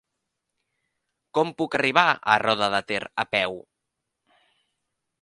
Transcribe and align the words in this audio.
Com 1.39 1.51
puc 1.59 1.77
arribar 1.81 2.07
a 2.35 2.39
Roda 2.47 2.73
de 2.77 2.83
Ter 2.93 3.03
a 3.27 3.31
peu? 3.37 3.57